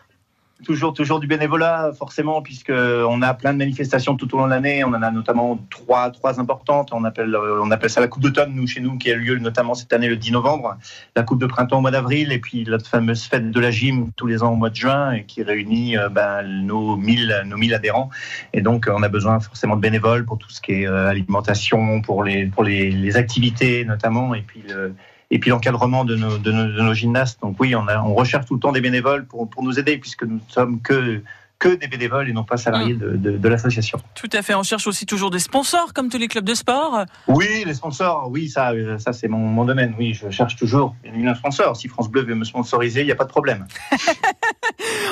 toujours, 0.63 0.93
toujours 0.93 1.19
du 1.19 1.28
bénévolat, 1.28 1.91
forcément, 1.98 2.41
puisque 2.41 2.72
on 2.72 3.22
a 3.22 3.34
plein 3.34 3.54
de 3.54 3.58
manifestations 3.58 4.15
tout 4.15 4.34
au 4.36 4.38
long 4.38 4.45
de 4.45 4.52
l'année. 4.52 4.84
On 4.84 4.89
en 4.89 5.02
a 5.02 5.12
notamment 5.12 5.60
trois, 5.69 6.12
trois 6.12 6.39
importantes. 6.39 6.89
On 6.91 7.04
appelle, 7.04 7.34
euh, 7.36 7.62
on 7.62 7.72
appelle 7.72 7.89
ça 7.89 8.02
la 8.02 8.08
Coupe 8.08 8.24
d'automne, 8.24 8.54
nous, 8.54 8.67
chez 8.67 8.82
nous, 8.82 8.98
qui 8.98 9.12
a 9.12 9.15
lieu 9.15 9.38
notamment 9.38 9.74
cette 9.74 9.93
année 9.93 10.10
le 10.10 10.17
10 10.17 10.32
novembre. 10.32 10.78
La 11.15 11.24
Coupe 11.24 11.39
de 11.39 11.45
printemps 11.45 11.78
au 11.78 11.82
mois 11.82 11.91
d'avril, 11.91 12.32
et 12.32 12.39
puis 12.39 12.65
la 12.65 12.80
fameuse 12.80 13.24
fête 13.24 13.52
de 13.52 13.60
la 13.60 13.72
gym 13.72 14.12
tous 14.15 14.28
les 14.28 14.43
ans 14.43 14.54
au 14.54 14.56
mois 14.56 14.69
de 14.69 14.76
juin, 14.76 15.12
et 15.12 15.24
qui 15.24 15.43
réunit 15.43 15.98
euh, 15.98 16.10
ben, 16.10 16.43
nos 16.43 16.95
1000, 16.95 17.43
nos 17.45 17.58
1000 17.58 17.74
adhérents. 17.74 18.10
Et 18.54 18.62
donc, 18.62 18.89
on 18.91 19.04
a 19.04 19.10
besoin 19.10 19.39
forcément 19.39 19.76
de 19.76 19.82
bénévoles 19.82 20.26
pour 20.26 20.38
tout 20.38 20.50
ce 20.50 20.62
qui 20.62 20.84
est 20.84 20.88
euh, 20.88 21.08
alimentation, 21.08 22.02
pour 22.02 22.24
les, 22.24 22.45
pour 22.45 22.63
les, 22.63 22.91
les 22.91 23.17
activités 23.17 23.86
notamment, 23.86 24.34
et 24.34 24.41
puis 24.41 24.63
le, 24.67 24.93
et 25.31 25.39
puis 25.39 25.49
l'encadrement 25.49 26.05
de 26.05 26.15
nos, 26.15 26.37
de, 26.37 26.51
nos, 26.51 26.65
de 26.65 26.81
nos 26.81 26.93
gymnastes. 26.93 27.39
Donc 27.41 27.57
oui, 27.59 27.75
on, 27.75 27.87
a, 27.87 28.01
on 28.01 28.13
recherche 28.13 28.45
tout 28.45 28.55
le 28.55 28.59
temps 28.59 28.71
des 28.71 28.81
bénévoles 28.81 29.25
pour, 29.25 29.49
pour 29.49 29.63
nous 29.63 29.79
aider, 29.79 29.97
puisque 29.97 30.23
nous 30.23 30.35
ne 30.35 30.51
sommes 30.51 30.81
que, 30.81 31.21
que 31.60 31.69
des 31.76 31.88
bénévoles 31.88 32.30
et 32.30 32.34
non 32.34 32.45
pas 32.45 32.58
salariés 32.58 32.93
de, 32.93 33.17
de, 33.17 33.38
de 33.38 33.50
l'association. 33.50 34.00
Tout 34.15 34.30
à 34.32 34.41
fait. 34.41 34.56
On 34.56 34.63
cherche 34.63 34.88
aussi 34.88 35.06
toujours 35.06 35.30
des 35.30 35.39
sponsors, 35.39 35.93
comme 35.93 36.10
tous 36.10 36.17
les 36.17 36.30
clubs 36.30 36.45
de 36.45 36.54
sport. 36.54 37.06
Oui, 37.28 37.63
les 37.65 37.74
sponsors, 37.74 38.30
oui, 38.30 38.50
ça, 38.50 38.72
ça 38.98 39.12
c'est 39.12 39.28
mon, 39.28 39.39
mon 39.39 39.65
domaine. 39.65 39.93
Oui, 40.00 40.13
je 40.13 40.30
cherche 40.30 40.56
toujours 40.56 40.95
un 41.06 41.36
sponsor. 41.36 41.76
Si 41.76 41.88
France 41.88 42.10
Bleu 42.10 42.24
veut 42.24 42.36
me 42.36 42.45
sponsoriser, 42.45 43.02
il 43.02 43.06
n'y 43.06 43.12
a 43.12 43.15
pas 43.15 43.26
de 43.26 43.30
problème. 43.30 43.67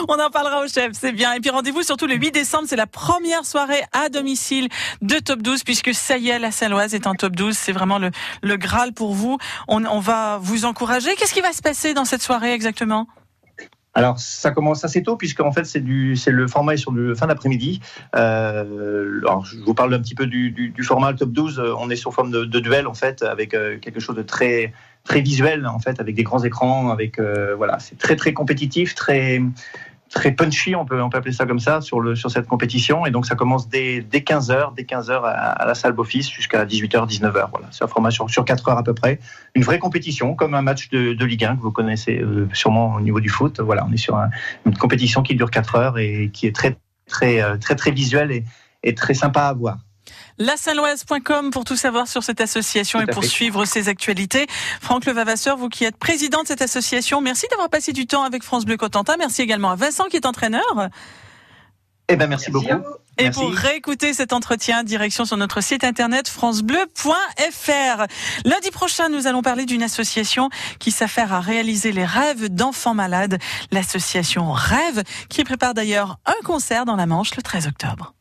On 0.07 0.19
en 0.19 0.29
parlera 0.29 0.63
au 0.63 0.67
chef, 0.67 0.91
c'est 0.93 1.11
bien. 1.11 1.33
Et 1.33 1.39
puis 1.39 1.49
rendez-vous 1.49 1.83
surtout 1.83 2.07
le 2.07 2.15
8 2.15 2.31
décembre, 2.31 2.63
c'est 2.67 2.75
la 2.75 2.87
première 2.87 3.45
soirée 3.45 3.81
à 3.91 4.09
domicile 4.09 4.69
de 5.01 5.19
Top 5.19 5.41
12, 5.41 5.63
puisque 5.63 5.93
ça 5.93 6.17
y 6.17 6.29
est, 6.29 6.39
la 6.39 6.51
Saloise 6.51 6.95
est 6.95 7.07
en 7.07 7.15
Top 7.15 7.35
12. 7.35 7.57
C'est 7.57 7.73
vraiment 7.73 7.99
le, 7.99 8.11
le 8.41 8.55
Graal 8.55 8.93
pour 8.93 9.13
vous. 9.13 9.37
On, 9.67 9.85
on 9.85 9.99
va 9.99 10.39
vous 10.41 10.65
encourager. 10.65 11.13
Qu'est-ce 11.15 11.33
qui 11.33 11.41
va 11.41 11.51
se 11.51 11.61
passer 11.61 11.93
dans 11.93 12.05
cette 12.05 12.21
soirée 12.21 12.53
exactement? 12.53 13.07
Alors, 13.97 14.19
ça 14.19 14.51
commence 14.51 14.85
assez 14.85 15.01
tôt, 15.01 15.15
puisqu'en 15.15 15.51
fait, 15.51 15.65
c'est 15.65 15.79
du, 15.79 16.15
c'est 16.15 16.29
le 16.29 16.47
format 16.47 16.75
est 16.75 16.77
sur 16.77 16.91
le 16.91 17.15
fin 17.15 17.25
d'après-midi. 17.25 17.81
Euh, 18.15 19.17
alors, 19.21 19.43
je 19.43 19.57
vous 19.57 19.73
parle 19.73 19.91
un 19.91 19.99
petit 19.99 20.13
peu 20.13 20.27
du, 20.27 20.51
du, 20.51 20.69
du 20.69 20.83
format 20.83 21.15
top 21.15 21.31
12. 21.31 21.57
Euh, 21.57 21.73
On 21.79 21.89
est 21.89 21.95
sur 21.95 22.13
forme 22.13 22.29
de, 22.29 22.45
de 22.45 22.59
duel, 22.59 22.85
en 22.85 22.93
fait, 22.93 23.23
avec 23.23 23.55
euh, 23.55 23.79
quelque 23.79 23.99
chose 23.99 24.15
de 24.15 24.21
très, 24.21 24.71
très 25.03 25.21
visuel, 25.21 25.65
en 25.65 25.79
fait, 25.79 25.99
avec 25.99 26.13
des 26.13 26.21
grands 26.21 26.43
écrans, 26.43 26.91
avec, 26.91 27.17
euh, 27.17 27.55
voilà, 27.55 27.79
c'est 27.79 27.97
très, 27.97 28.15
très 28.15 28.33
compétitif, 28.33 28.93
très, 28.93 29.41
très 30.09 30.31
punchy, 30.31 30.75
on 30.75 30.85
peut, 30.85 31.01
on 31.01 31.09
peut 31.09 31.17
appeler 31.17 31.33
ça 31.33 31.45
comme 31.45 31.59
ça, 31.59 31.81
sur, 31.81 31.99
le, 31.99 32.15
sur 32.15 32.31
cette 32.31 32.47
compétition. 32.47 33.05
Et 33.05 33.11
donc, 33.11 33.25
ça 33.25 33.35
commence 33.35 33.67
dès, 33.69 34.01
dès 34.01 34.19
15h, 34.19 34.73
dès 34.75 34.83
15h 34.83 35.11
à, 35.23 35.29
à 35.29 35.65
la 35.65 35.75
salle 35.75 35.93
Beaufils 35.93 36.23
jusqu'à 36.29 36.65
18h, 36.65 37.07
19h. 37.09 37.49
Voilà, 37.51 37.67
c'est 37.71 37.83
un 37.83 37.87
format 37.87 38.11
sur, 38.11 38.29
sur 38.29 38.45
4 38.45 38.69
heures 38.69 38.77
à 38.77 38.83
peu 38.83 38.93
près. 38.93 39.19
Une 39.55 39.63
vraie 39.63 39.79
compétition, 39.79 40.33
comme 40.35 40.53
un 40.53 40.61
match 40.61 40.89
de, 40.89 41.13
de 41.13 41.25
Ligue 41.25 41.45
1 41.45 41.57
que 41.57 41.61
vous 41.61 41.71
connaissez 41.71 42.19
euh, 42.19 42.47
sûrement 42.53 42.95
au 42.95 43.01
niveau 43.01 43.19
du 43.19 43.29
foot. 43.29 43.59
Voilà, 43.59 43.85
on 43.87 43.91
est 43.91 43.97
sur 43.97 44.15
un- 44.17 44.29
une 44.65 44.75
compétition 44.77 45.21
qui 45.23 45.35
dure 45.35 45.51
4 45.51 45.75
heures 45.75 45.97
et 45.97 46.29
qui 46.33 46.47
est 46.47 46.55
très, 46.55 46.77
très, 47.07 47.41
euh, 47.41 47.57
très, 47.57 47.75
très 47.75 47.91
visuelle 47.91 48.31
et, 48.31 48.43
et 48.83 48.95
très 48.95 49.13
sympa 49.13 49.41
à 49.43 49.53
voir. 49.53 49.77
Lasaloise.com 50.39 51.51
pour 51.51 51.63
tout 51.65 51.75
savoir 51.75 52.07
sur 52.07 52.23
cette 52.23 52.41
association 52.41 52.99
Tout 52.99 53.09
et 53.09 53.11
pour 53.11 53.23
fait. 53.23 53.29
suivre 53.29 53.65
ses 53.65 53.89
actualités. 53.89 54.47
Franck 54.81 55.05
Levavasseur, 55.05 55.57
vous 55.57 55.69
qui 55.69 55.83
êtes 55.83 55.97
président 55.97 56.43
de 56.43 56.47
cette 56.47 56.61
association, 56.61 57.21
merci 57.21 57.47
d'avoir 57.49 57.69
passé 57.69 57.93
du 57.93 58.05
temps 58.07 58.23
avec 58.23 58.43
France 58.43 58.65
Bleu 58.65 58.77
Cotentin. 58.77 59.15
Merci 59.17 59.41
également 59.41 59.71
à 59.71 59.75
Vincent 59.75 60.05
qui 60.05 60.17
est 60.17 60.25
entraîneur. 60.25 60.89
Eh 62.09 62.15
ben, 62.15 62.27
merci, 62.27 62.51
beaucoup. 62.51 62.67
Et 63.19 63.23
Merci. 63.23 63.39
pour 63.39 63.51
réécouter 63.51 64.13
cet 64.13 64.31
entretien, 64.31 64.83
direction 64.83 65.25
sur 65.25 65.37
notre 65.37 65.59
site 65.61 65.83
internet 65.83 66.27
francebleu.fr. 66.29 68.05
Lundi 68.45 68.71
prochain, 68.71 69.09
nous 69.09 69.25
allons 69.25 69.41
parler 69.41 69.65
d'une 69.65 69.81
association 69.81 70.49
qui 70.79 70.91
s'affaire 70.91 71.33
à 71.33 71.39
réaliser 71.39 71.91
les 71.91 72.05
rêves 72.05 72.49
d'enfants 72.49 72.93
malades. 72.93 73.39
L'association 73.71 74.51
Rêve, 74.51 75.03
qui 75.29 75.43
prépare 75.43 75.73
d'ailleurs 75.73 76.19
un 76.27 76.45
concert 76.45 76.85
dans 76.85 76.95
la 76.95 77.07
Manche 77.07 77.35
le 77.35 77.41
13 77.41 77.67
octobre. 77.67 78.13